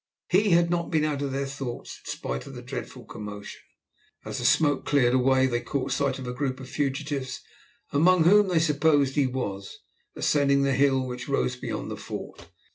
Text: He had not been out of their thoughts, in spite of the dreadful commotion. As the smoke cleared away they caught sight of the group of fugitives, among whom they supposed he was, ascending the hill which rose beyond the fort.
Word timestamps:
He 0.31 0.49
had 0.49 0.71
not 0.71 0.89
been 0.89 1.05
out 1.05 1.21
of 1.21 1.31
their 1.31 1.45
thoughts, 1.45 2.01
in 2.03 2.09
spite 2.09 2.47
of 2.47 2.55
the 2.55 2.63
dreadful 2.63 3.05
commotion. 3.05 3.61
As 4.25 4.39
the 4.39 4.45
smoke 4.45 4.83
cleared 4.83 5.13
away 5.13 5.45
they 5.45 5.61
caught 5.61 5.91
sight 5.91 6.17
of 6.17 6.25
the 6.25 6.33
group 6.33 6.59
of 6.59 6.67
fugitives, 6.67 7.39
among 7.91 8.23
whom 8.23 8.47
they 8.47 8.57
supposed 8.57 9.13
he 9.13 9.27
was, 9.27 9.77
ascending 10.15 10.63
the 10.63 10.73
hill 10.73 11.05
which 11.05 11.29
rose 11.29 11.55
beyond 11.55 11.91
the 11.91 11.97
fort. 11.97 12.47